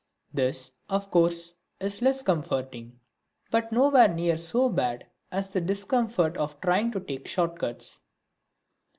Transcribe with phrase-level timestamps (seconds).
[0.33, 2.99] This, of course, is less comforting;
[3.51, 7.99] but nowhere near so bad as the discomfort of trying to take shortcuts.